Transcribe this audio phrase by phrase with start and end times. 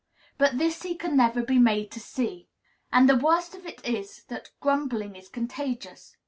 [0.39, 2.49] But this he can never be made to see.
[2.91, 6.17] And the worst of it is that grumbling is contagious.